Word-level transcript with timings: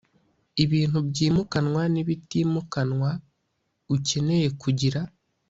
ibintu 0.63 0.97
byimukanwa 1.09 1.81
n 1.93 1.95
ibitimukanwa 2.01 3.09
ukeneye 3.95 4.47
kugira 4.61 4.99